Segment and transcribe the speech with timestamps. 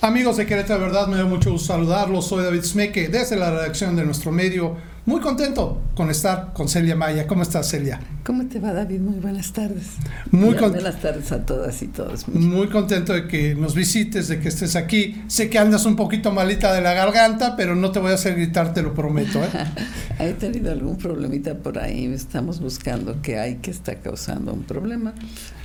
[0.00, 2.26] Amigos de Querétaro, verdad, me da mucho gusto saludarlos.
[2.26, 4.76] Soy David Smeke, desde la redacción de nuestro medio.
[5.08, 7.26] Muy contento con estar con Celia Maya.
[7.26, 7.98] ¿Cómo estás, Celia?
[8.26, 9.00] ¿Cómo te va, David?
[9.00, 9.86] Muy buenas tardes.
[10.30, 12.28] Muy buenas tardes a todas y todos.
[12.28, 15.22] Muy contento de que nos visites, de que estés aquí.
[15.26, 18.34] Sé que andas un poquito malita de la garganta, pero no te voy a hacer
[18.34, 19.42] gritar, te lo prometo.
[19.42, 19.48] ¿eh?
[20.18, 22.04] He tenido algún problemita por ahí.
[22.04, 25.14] Estamos buscando qué hay que está causando un problema.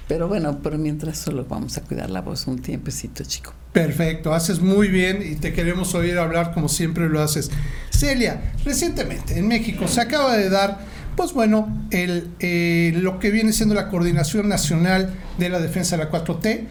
[0.08, 3.54] Pero bueno, por mientras solo vamos a cuidar la voz un tiempecito, chico.
[3.74, 7.50] Perfecto, haces muy bien y te queremos oír hablar como siempre lo haces.
[7.90, 13.52] Celia, recientemente en México se acaba de dar, pues bueno, el, eh, lo que viene
[13.52, 16.68] siendo la Coordinación Nacional de la Defensa de la 4T.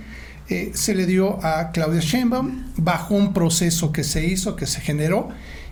[0.49, 4.81] Eh, se le dio a Claudia Sheinbaum bajo un proceso que se hizo, que se
[4.81, 5.29] generó,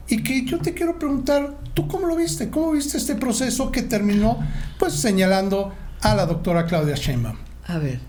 [0.09, 2.51] y que yo te quiero preguntar, ¿tú cómo lo viste?
[2.51, 4.39] ¿Cómo viste este proceso que terminó
[4.79, 7.37] pues señalando a la doctora Claudia Sheinbaum?
[7.67, 8.01] A ver,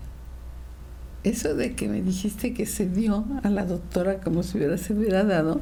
[1.24, 4.92] eso de que me dijiste que se dio a la doctora como si hubiera se
[4.92, 5.60] hubiera dado,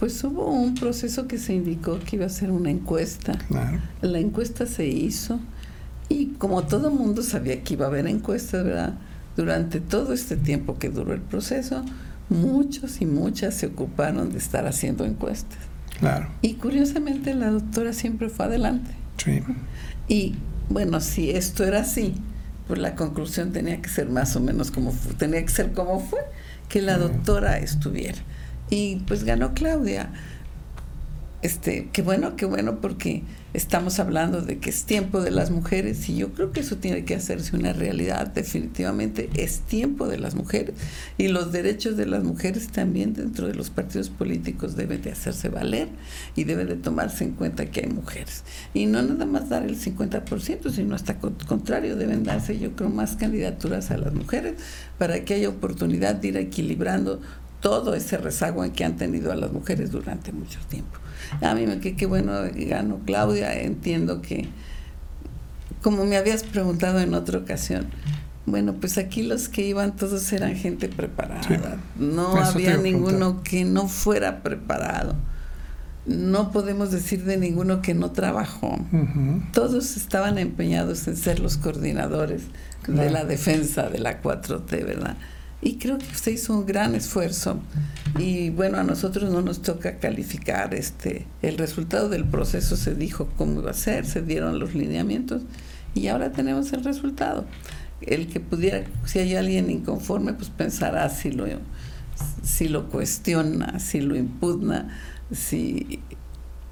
[0.00, 3.38] pues hubo un proceso que se indicó que iba a ser una encuesta.
[4.02, 5.38] La encuesta se hizo
[6.08, 8.94] y como todo mundo sabía que iba a haber encuestas, ¿verdad?
[9.36, 11.84] Durante todo este tiempo que duró el proceso,
[12.28, 15.58] muchos y muchas se ocuparon de estar haciendo encuestas.
[16.00, 16.28] Claro.
[16.42, 18.90] Y curiosamente la doctora siempre fue adelante.
[19.18, 19.40] Sí.
[20.08, 20.34] Y
[20.68, 22.14] bueno, si esto era así,
[22.66, 26.00] pues la conclusión tenía que ser más o menos como fue, tenía que ser como
[26.00, 26.20] fue,
[26.68, 28.18] que la doctora estuviera.
[28.70, 30.10] Y pues ganó Claudia.
[31.42, 33.22] Este, qué bueno, qué bueno, porque
[33.56, 37.06] estamos hablando de que es tiempo de las mujeres y yo creo que eso tiene
[37.06, 40.74] que hacerse una realidad, definitivamente es tiempo de las mujeres
[41.16, 45.48] y los derechos de las mujeres también dentro de los partidos políticos deben de hacerse
[45.48, 45.88] valer
[46.34, 48.44] y debe de tomarse en cuenta que hay mujeres.
[48.74, 53.16] Y no nada más dar el 50%, sino hasta contrario, deben darse yo creo más
[53.16, 54.54] candidaturas a las mujeres
[54.98, 57.22] para que haya oportunidad de ir equilibrando
[57.66, 61.00] todo ese rezago en que han tenido a las mujeres durante mucho tiempo.
[61.40, 64.46] A mí me qué bueno ganó Claudia, entiendo que,
[65.82, 67.88] como me habías preguntado en otra ocasión,
[68.44, 73.88] bueno, pues aquí los que iban todos eran gente preparada, no había ninguno que no
[73.88, 75.16] fuera preparado.
[76.06, 78.78] No podemos decir de ninguno que no trabajó.
[79.52, 82.42] Todos estaban empeñados en ser los coordinadores
[82.86, 85.16] de la defensa de la 4T, ¿verdad?
[85.62, 87.58] Y creo que se hizo un gran esfuerzo.
[88.18, 93.28] Y bueno, a nosotros no nos toca calificar este el resultado del proceso, se dijo
[93.36, 95.42] cómo iba a ser, se dieron los lineamientos
[95.94, 97.46] y ahora tenemos el resultado.
[98.00, 101.46] El que pudiera, si hay alguien inconforme, pues pensará si lo,
[102.42, 104.98] si lo cuestiona, si lo impugna,
[105.32, 106.00] si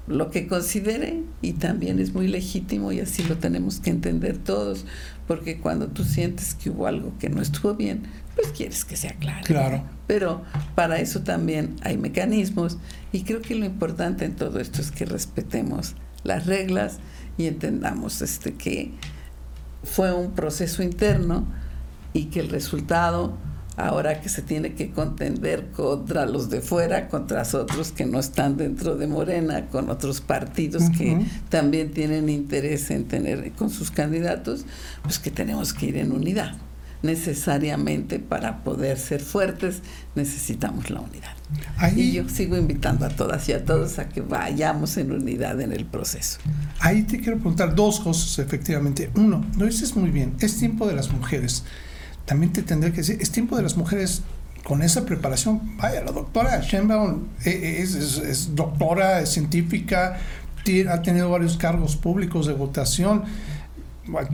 [0.07, 4.85] lo que considere y también es muy legítimo y así lo tenemos que entender todos,
[5.27, 8.03] porque cuando tú sientes que hubo algo que no estuvo bien,
[8.35, 9.43] pues quieres que sea claro.
[9.45, 9.83] Claro.
[10.07, 10.43] Pero
[10.75, 12.77] para eso también hay mecanismos
[13.11, 16.97] y creo que lo importante en todo esto es que respetemos las reglas
[17.37, 18.91] y entendamos este que
[19.83, 21.45] fue un proceso interno
[22.13, 23.37] y que el resultado
[23.77, 28.55] ahora que se tiene que contender contra los de fuera, contra otros que no están
[28.55, 34.65] dentro de Morena, con otros partidos que también tienen interés en tener con sus candidatos,
[35.03, 36.55] pues que tenemos que ir en unidad
[37.01, 39.81] necesariamente para poder ser fuertes
[40.15, 41.35] necesitamos la unidad.
[41.95, 45.71] y yo sigo invitando a todas y a todos a que vayamos en unidad en
[45.71, 46.39] el proceso.
[46.79, 49.11] Ahí te quiero preguntar dos cosas, efectivamente.
[49.15, 51.63] Uno, lo dices muy bien, es tiempo de las mujeres.
[52.25, 54.23] También te tendré que decir, es tiempo de las mujeres
[54.63, 55.77] con esa preparación.
[55.77, 60.17] Vaya, la doctora Shenbaum eh, eh, es, es doctora, es científica,
[60.89, 63.23] ha tenido varios cargos públicos de votación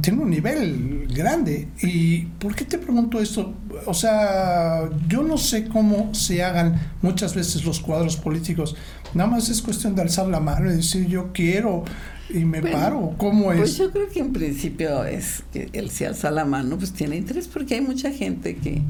[0.02, 1.68] tiene un nivel grande.
[1.82, 3.54] ¿Y por qué te pregunto esto?
[3.86, 8.76] O sea, yo no sé cómo se hagan muchas veces los cuadros políticos.
[9.14, 11.84] Nada más es cuestión de alzar la mano y decir yo quiero
[12.30, 13.14] y me paro.
[13.18, 13.60] ¿Cómo pues es?
[13.60, 17.16] Pues yo creo que en principio es que él se alza la mano, pues tiene
[17.16, 18.82] interés porque hay mucha gente que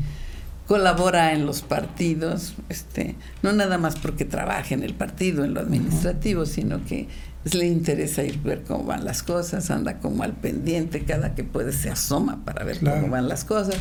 [0.67, 5.59] colabora en los partidos, este, no nada más porque trabaje en el partido, en lo
[5.59, 7.07] administrativo, sino que
[7.43, 11.73] le interesa ir ver cómo van las cosas, anda como al pendiente, cada que puede
[11.73, 13.75] se asoma para ver cómo van las cosas.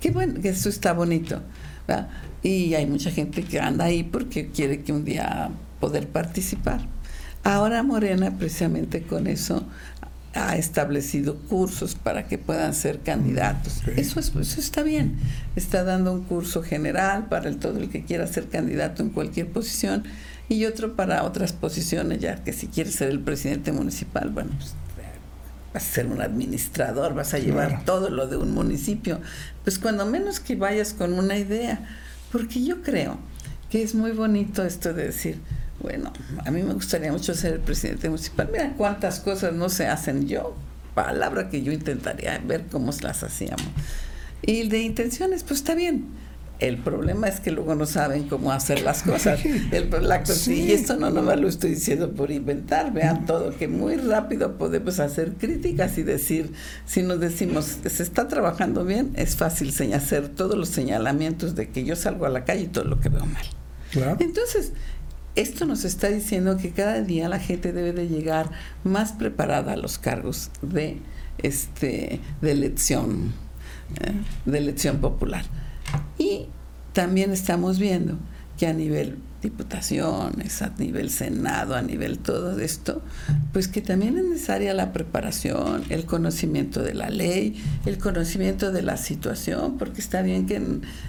[0.00, 1.42] Qué bueno, que eso está bonito.
[2.42, 5.50] Y hay mucha gente que anda ahí porque quiere que un día
[5.80, 6.80] poder participar.
[7.44, 9.64] Ahora Morena, precisamente con eso,
[10.34, 13.82] ha establecido cursos para que puedan ser candidatos.
[13.96, 15.18] Eso, es, eso está bien.
[15.56, 19.48] Está dando un curso general para el, todo el que quiera ser candidato en cualquier
[19.48, 20.04] posición
[20.48, 24.74] y otro para otras posiciones, ya que si quiere ser el presidente municipal, bueno, pues
[25.72, 29.20] vas a ser un administrador, vas a llevar todo lo de un municipio.
[29.64, 31.86] Pues cuando menos que vayas con una idea,
[32.30, 33.18] porque yo creo
[33.70, 35.38] que es muy bonito esto de decir,
[35.80, 36.12] bueno,
[36.44, 38.48] a mí me gustaría mucho ser el presidente municipal.
[38.52, 40.54] Mira cuántas cosas no se hacen yo,
[40.94, 43.66] palabra que yo intentaría ver cómo las hacíamos.
[44.42, 46.08] Y de intenciones, pues está bien
[46.62, 49.40] el problema es que luego no saben cómo hacer las cosas.
[49.72, 52.92] El, la, Y esto no nomás lo estoy diciendo por inventar.
[52.92, 56.52] Vean todo, que muy rápido podemos hacer críticas y decir,
[56.86, 61.82] si nos decimos, se está trabajando bien, es fácil hacer todos los señalamientos de que
[61.84, 63.44] yo salgo a la calle y todo lo que veo mal.
[64.20, 64.72] Entonces,
[65.34, 68.50] esto nos está diciendo que cada día la gente debe de llegar
[68.84, 70.98] más preparada a los cargos de,
[71.38, 73.32] este, de elección,
[74.00, 74.12] ¿eh?
[74.44, 75.44] de elección popular.
[76.92, 78.18] También estamos viendo
[78.58, 83.02] que a nivel diputaciones, a nivel Senado, a nivel todo esto,
[83.52, 88.82] pues que también es necesaria la preparación, el conocimiento de la ley, el conocimiento de
[88.82, 90.62] la situación, porque está bien que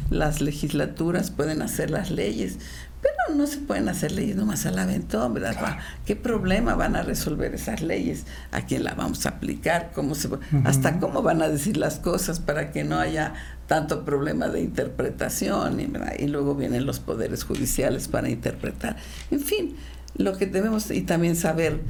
[0.09, 2.57] las legislaturas pueden hacer las leyes,
[3.04, 5.78] pero no se pueden hacer leyes nomás al aventón, ¿verdad?
[6.06, 8.26] ¿Qué problema van a resolver esas leyes?
[8.52, 9.92] ¿A quién la vamos a aplicar?
[9.94, 10.30] ¿Cómo se,
[10.64, 13.34] ¿Hasta cómo van a decir las cosas para que no haya
[13.68, 15.82] tanto problema de interpretación?
[15.82, 15.92] Y,
[16.24, 18.96] y luego vienen los poderes judiciales para interpretar.
[19.32, 19.76] En fin,
[20.16, 21.82] lo que debemos y también saber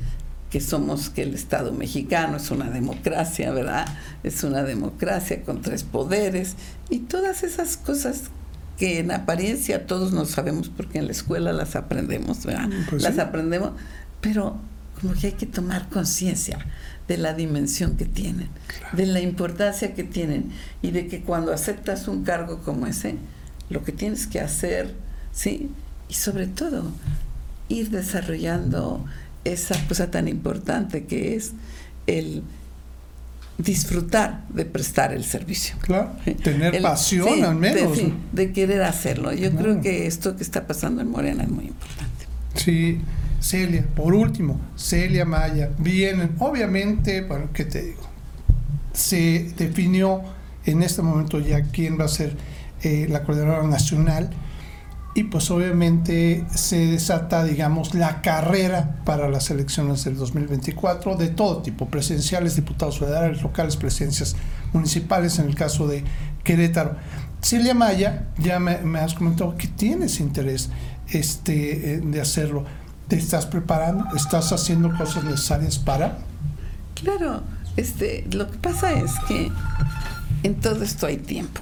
[0.49, 3.85] que somos que el Estado mexicano es una democracia, ¿verdad?
[4.23, 6.55] Es una democracia con tres poderes
[6.89, 8.29] y todas esas cosas
[8.77, 12.67] que en apariencia todos nos sabemos porque en la escuela las aprendemos, ¿verdad?
[12.67, 13.73] Mm, pues las aprendemos,
[14.21, 14.57] pero
[14.99, 16.59] como que hay que tomar conciencia
[17.07, 18.47] de la dimensión que tienen,
[18.93, 23.15] de la importancia que tienen y de que cuando aceptas un cargo como ese,
[23.69, 24.93] lo que tienes que hacer,
[25.31, 25.69] ¿sí?
[26.07, 26.91] Y sobre todo,
[27.67, 29.05] ir desarrollando
[29.43, 31.51] esa cosa tan importante que es
[32.07, 32.43] el
[33.63, 35.75] disfrutar de prestar el servicio.
[35.81, 36.11] Claro,
[36.43, 37.97] tener pasión al menos.
[38.31, 39.33] De, querer hacerlo.
[39.33, 42.25] Yo creo que esto que está pasando en Morena es muy importante.
[42.55, 42.99] Sí,
[43.39, 48.03] Celia, por último, Celia Maya, vienen, obviamente, bueno, ¿qué te digo?
[48.93, 50.21] Se definió
[50.65, 52.35] en este momento ya quién va a ser
[52.83, 54.29] eh, la coordinadora nacional
[55.15, 61.61] y pues obviamente se desata, digamos, la carrera para las elecciones del 2024 de todo
[61.61, 64.35] tipo, presidenciales, diputados federales, locales, presidencias
[64.73, 66.03] municipales, en el caso de
[66.43, 66.95] Querétaro.
[67.41, 70.69] Celia Maya, ya me, has comentado que tienes interés
[71.09, 72.65] este, eh, de hacerlo.
[73.07, 74.05] ¿Te estás preparando?
[74.15, 76.19] ¿Estás haciendo cosas necesarias para?
[76.95, 77.43] Claro,
[77.77, 79.51] este, lo que pasa es que
[80.41, 81.61] en todo esto hay tiempo.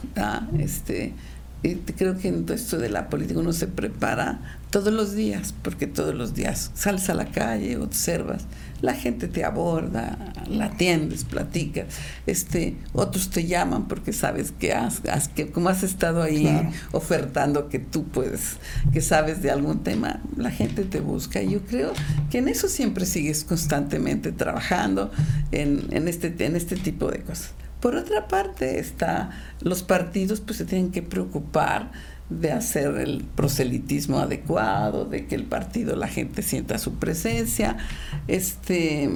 [0.58, 1.14] Este,
[1.62, 5.86] creo que en todo esto de la política uno se prepara todos los días, porque
[5.86, 8.46] todos los días sales a la calle, observas,
[8.82, 11.86] la gente te aborda, la atiendes, platicas,
[12.26, 15.02] este, otros te llaman porque sabes que has,
[15.36, 18.58] que como has estado ahí ofertando que tú puedes,
[18.92, 21.44] que sabes de algún tema, la gente te busca.
[21.44, 21.94] Y yo creo
[22.32, 25.12] que en eso siempre sigues constantemente trabajando
[25.52, 27.54] en, en este, en este tipo de cosas.
[27.82, 29.32] Por otra parte, está,
[29.62, 31.92] los partidos pues se tienen que preocupar
[32.30, 37.78] de hacer el proselitismo adecuado, de que el partido, la gente sienta su presencia,
[38.28, 39.10] este,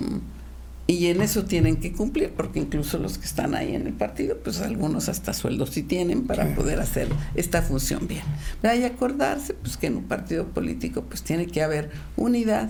[0.87, 4.37] y en eso tienen que cumplir, porque incluso los que están ahí en el partido,
[4.43, 8.23] pues algunos hasta sueldos sí tienen para poder hacer esta función bien.
[8.63, 12.69] Hay que acordarse pues que en un partido político pues tiene que haber unidad,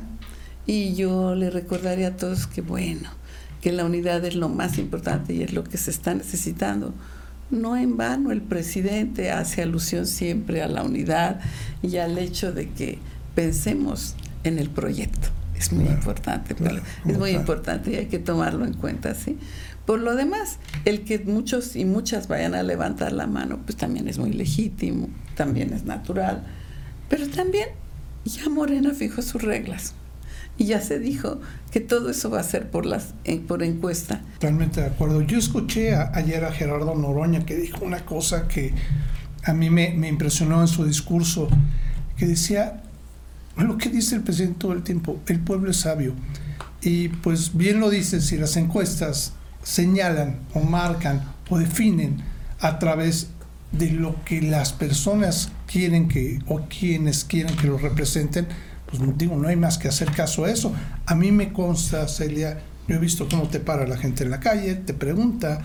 [0.67, 3.09] y yo le recordaría a todos que bueno,
[3.65, 6.93] que la unidad es lo más importante y es lo que se está necesitando.
[7.49, 11.39] No en vano el presidente hace alusión siempre a la unidad
[11.81, 12.99] y al hecho de que
[13.33, 15.29] pensemos en el proyecto.
[15.57, 16.55] Es muy importante,
[17.07, 19.39] es muy importante y hay que tomarlo en cuenta, ¿sí?
[19.87, 24.07] Por lo demás, el que muchos y muchas vayan a levantar la mano, pues también
[24.07, 26.45] es muy legítimo, también es natural,
[27.09, 27.69] pero también
[28.25, 29.95] ya Morena fijó sus reglas.
[30.57, 33.13] Y ya se dijo que todo eso va a ser por, las,
[33.47, 34.21] por encuesta.
[34.35, 35.21] Totalmente de acuerdo.
[35.21, 38.73] Yo escuché ayer a Gerardo Noroña que dijo una cosa que
[39.43, 41.49] a mí me, me impresionó en su discurso,
[42.17, 42.83] que decía,
[43.57, 46.13] lo que dice el presidente todo el tiempo, el pueblo es sabio.
[46.81, 49.33] Y pues bien lo dice, si las encuestas
[49.63, 52.21] señalan o marcan o definen
[52.59, 53.29] a través
[53.71, 58.47] de lo que las personas quieren que o quienes quieren que los representen,
[58.87, 60.73] pues digo, no hay más que hacer caso a eso.
[61.05, 64.39] A mí me consta, Celia, yo he visto cómo te para la gente en la
[64.39, 65.59] calle, te pregunta,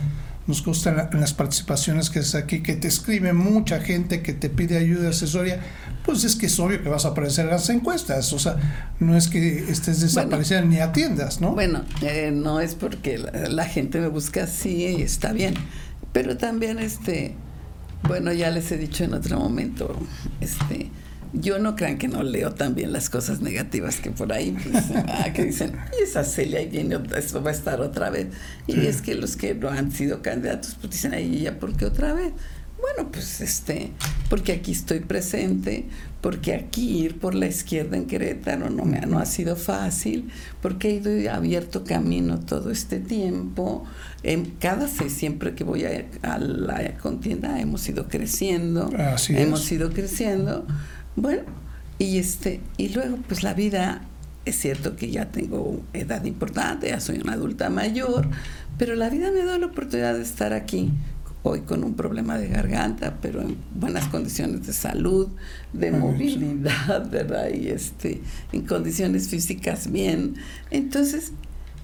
[0.47, 4.49] nos gusta en las participaciones que es aquí, que te escribe mucha gente, que te
[4.49, 5.61] pide ayuda, asesoría,
[6.05, 8.57] pues es que es obvio que vas a aparecer en las encuestas, o sea,
[9.01, 11.53] no es que estés desapareciendo ni atiendas, ¿no?
[11.53, 15.55] Bueno, eh, no es porque la, la, gente me busca así y está bien,
[16.13, 17.35] pero también, este,
[18.05, 19.95] bueno, ya les he dicho en otro momento,
[20.41, 20.91] este,
[21.33, 25.33] yo no crean que no leo también las cosas negativas que por ahí pues, ah,
[25.33, 28.29] que dicen, y esa Celia viene, eso va a estar otra vez.
[28.67, 31.87] Y es que los que no han sido candidatos, pues dicen, ahí ya, ¿por qué
[31.87, 32.33] otra vez?
[32.81, 33.91] Bueno, pues este,
[34.31, 35.85] porque aquí estoy presente,
[36.23, 40.31] porque aquí ir por la izquierda en Querétaro no me no ha sido fácil,
[40.63, 43.85] porque he ido abierto camino todo este tiempo.
[44.23, 48.91] En cada vez siempre que voy a, la contienda hemos ido creciendo,
[49.29, 50.67] hemos ido creciendo.
[51.21, 51.43] Bueno,
[51.99, 54.01] y este, y luego pues la vida,
[54.47, 58.27] es cierto que ya tengo edad importante, ya soy una adulta mayor,
[58.79, 60.91] pero la vida me da la oportunidad de estar aquí
[61.43, 65.29] hoy con un problema de garganta, pero en buenas condiciones de salud,
[65.75, 67.51] de movilidad, ¿verdad?
[67.51, 68.23] Y este,
[68.53, 70.37] en condiciones físicas bien.
[70.71, 71.33] Entonces,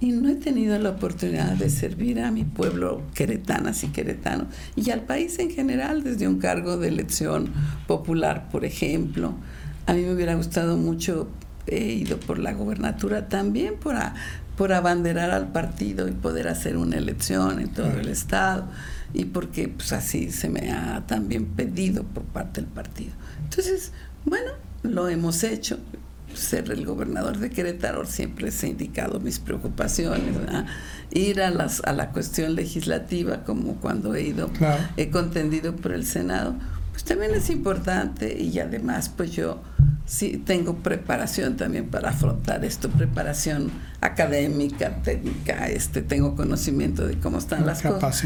[0.01, 4.91] y no he tenido la oportunidad de servir a mi pueblo queretanas y queretanos y
[4.91, 7.53] al país en general desde un cargo de elección
[7.87, 9.35] popular, por ejemplo.
[9.87, 11.29] A mí me hubiera gustado mucho,
[11.67, 13.97] he ido por la gobernatura también por,
[14.57, 18.69] por abanderar al partido y poder hacer una elección en todo el estado
[19.15, 23.13] y porque pues así se me ha también pedido por parte del partido.
[23.45, 23.93] Entonces,
[24.25, 24.51] bueno,
[24.83, 25.79] lo hemos hecho
[26.37, 30.37] ser el gobernador de Querétaro siempre se ha indicado mis preocupaciones,
[31.11, 34.51] ir a, las, a la cuestión legislativa como cuando he ido,
[34.97, 36.55] he contendido por el Senado,
[36.93, 39.63] pues también es importante y además pues yo
[40.07, 47.39] sí tengo preparación también para afrontar esto, preparación académica, técnica, este, tengo conocimiento de cómo
[47.39, 48.25] están las cosas.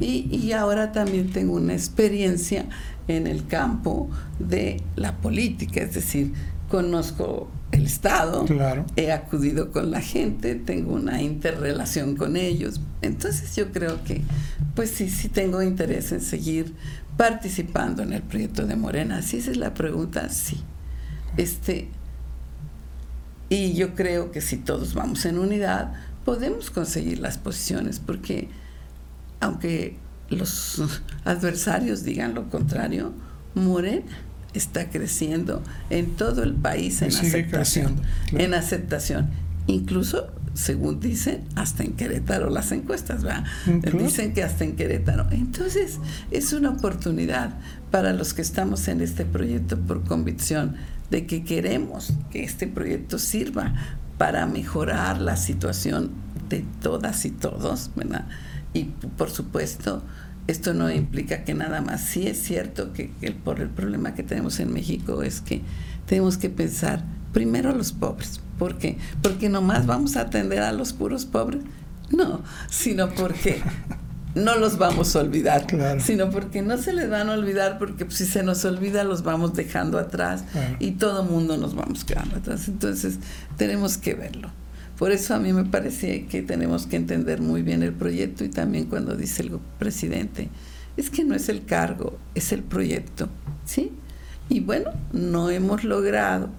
[0.00, 2.66] y, y ahora también tengo una experiencia
[3.08, 6.32] en el campo de la política, es decir,
[6.72, 8.46] conozco el Estado,
[8.96, 12.80] he acudido con la gente, tengo una interrelación con ellos.
[13.02, 14.22] Entonces yo creo que,
[14.74, 16.74] pues sí, sí tengo interés en seguir
[17.18, 19.20] participando en el proyecto de Morena.
[19.20, 20.62] Si esa es la pregunta, sí.
[21.36, 21.88] Este,
[23.50, 25.92] y yo creo que si todos vamos en unidad,
[26.24, 28.48] podemos conseguir las posiciones, porque
[29.40, 29.98] aunque
[30.30, 30.80] los
[31.26, 33.12] adversarios digan lo contrario,
[33.54, 38.00] Morena está creciendo en todo el país en aceptación.
[38.32, 39.30] En aceptación.
[39.66, 43.44] Incluso, según dicen, hasta en Querétaro las encuestas, ¿verdad?
[43.96, 45.26] Dicen que hasta en Querétaro.
[45.30, 45.98] Entonces,
[46.30, 47.54] es una oportunidad
[47.90, 50.76] para los que estamos en este proyecto por convicción
[51.10, 53.74] de que queremos que este proyecto sirva
[54.18, 56.10] para mejorar la situación
[56.48, 58.26] de todas y todos, ¿verdad?
[58.72, 60.02] Y por supuesto,
[60.46, 62.02] esto no implica que nada más.
[62.02, 65.62] Sí es cierto que, el, por el problema que tenemos en México es que
[66.06, 68.40] tenemos que pensar primero a los pobres.
[68.58, 68.98] ¿Por qué?
[69.22, 71.62] Porque nomás vamos a atender a los puros pobres.
[72.10, 73.62] No, sino porque
[74.34, 75.66] no los vamos a olvidar,
[76.00, 79.54] sino porque no se les van a olvidar, porque si se nos olvida los vamos
[79.54, 80.44] dejando atrás
[80.78, 82.68] y todo mundo nos vamos quedando atrás.
[82.68, 83.18] Entonces
[83.56, 84.50] tenemos que verlo.
[84.98, 88.48] Por eso a mí me parece que tenemos que entender muy bien el proyecto y
[88.48, 90.48] también cuando dice el presidente,
[90.96, 93.28] es que no es el cargo, es el proyecto,
[93.64, 93.92] ¿sí?
[94.48, 96.50] Y bueno, no hemos logrado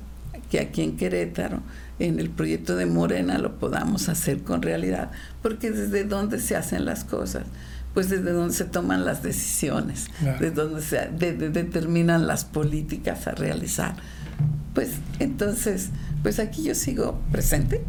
[0.50, 1.62] que aquí en Querétaro,
[2.00, 5.12] en el proyecto de Morena, lo podamos hacer con realidad,
[5.42, 7.46] porque desde dónde se hacen las cosas,
[7.94, 10.10] pues desde donde se toman las decisiones,
[10.40, 13.96] desde donde se determinan las políticas a realizar.
[14.74, 15.90] Pues entonces,
[16.24, 17.84] pues aquí yo sigo presente,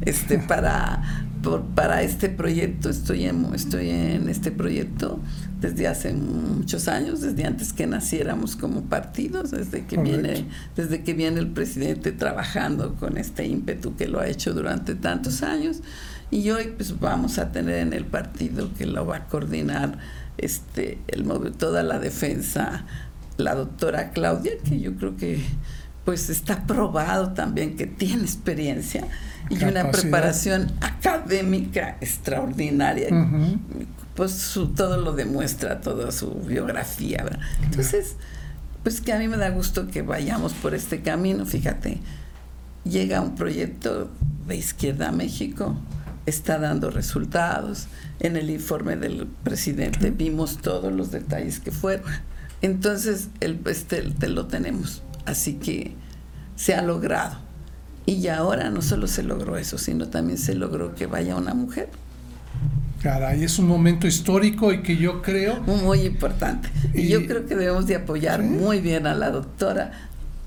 [0.00, 1.30] este, para,
[1.74, 2.90] para este proyecto.
[2.90, 5.20] Estoy en, estoy en este proyecto
[5.60, 11.14] desde hace muchos años, desde antes que naciéramos como partidos, desde que viene, desde que
[11.14, 15.82] viene el presidente trabajando con este ímpetu que lo ha hecho durante tantos años.
[16.30, 19.98] Y hoy pues vamos a tener en el partido que lo va a coordinar
[20.36, 21.24] este el
[21.56, 22.84] toda la defensa
[23.38, 25.40] la doctora Claudia, que yo creo que
[26.08, 29.06] pues está probado también que tiene experiencia
[29.50, 33.08] y una preparación académica extraordinaria.
[34.14, 37.26] Pues todo lo demuestra, toda su biografía.
[37.62, 38.16] Entonces,
[38.82, 41.44] pues que a mí me da gusto que vayamos por este camino.
[41.44, 41.98] Fíjate,
[42.84, 44.10] llega un proyecto
[44.46, 45.76] de Izquierda a México,
[46.24, 47.86] está dando resultados.
[48.18, 52.10] En el informe del presidente vimos todos los detalles que fueron.
[52.62, 55.02] Entonces, el, este, lo tenemos.
[55.28, 55.92] Así que
[56.56, 57.36] se ha logrado.
[58.06, 61.52] Y ya ahora no solo se logró eso, sino también se logró que vaya una
[61.52, 61.90] mujer.
[63.02, 65.60] Caray, es un momento histórico y que yo creo...
[65.60, 66.70] Muy importante.
[66.94, 69.92] Y, yo creo que debemos de apoyar muy bien a la doctora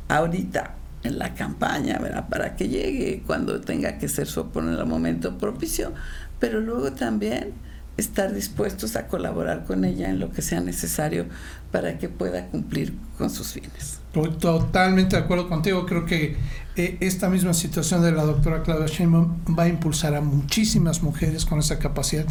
[0.10, 0.74] ahorita
[1.04, 2.28] en la campaña, ¿verdad?
[2.28, 5.94] Para que llegue cuando tenga que ser su en el momento propicio,
[6.40, 7.54] pero luego también
[7.98, 11.26] estar dispuestos a colaborar con ella en lo que sea necesario
[11.72, 14.00] para que pueda cumplir con sus fines.
[14.12, 15.86] Totalmente de acuerdo contigo.
[15.86, 16.36] Creo que
[16.76, 21.46] eh, esta misma situación de la doctora Claudia Sheinbaum va a impulsar a muchísimas mujeres
[21.46, 22.26] con esa capacidad,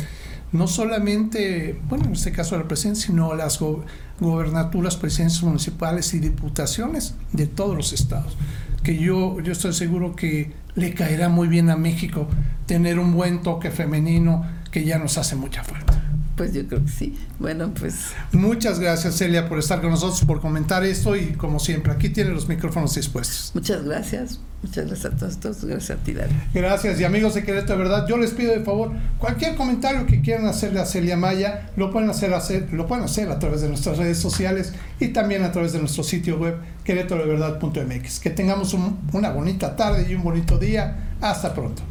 [0.53, 3.61] no solamente, bueno, en este caso la presidencia, sino las
[4.19, 8.37] gobernaturas, presidencias municipales y diputaciones de todos los estados.
[8.83, 12.27] Que yo, yo estoy seguro que le caerá muy bien a México
[12.67, 16.03] tener un buen toque femenino que ya nos hace mucha falta.
[16.37, 17.19] Pues yo creo que sí.
[17.39, 18.13] Bueno, pues.
[18.33, 22.31] Muchas gracias, Celia, por estar con nosotros, por comentar esto y como siempre, aquí tiene
[22.31, 23.51] los micrófonos dispuestos.
[23.55, 24.41] Muchas gracias.
[24.63, 26.35] Muchas gracias a todos, Gracias a ti, David.
[26.55, 27.01] Gracias.
[27.01, 30.47] Y amigos de Querétaro, de verdad, yo les pido de favor, cualquier comentario que quieran
[30.47, 33.99] hacerle a Celia Maya, lo pueden hacer, hacer, lo pueden hacer a través de nuestras
[33.99, 38.21] redes sociales y también a través de nuestro sitio web, querétarodeverdad.mx.
[38.21, 38.75] Que tengamos
[39.13, 41.11] una bonita tarde y un bonito día.
[41.21, 41.83] Hasta pronto.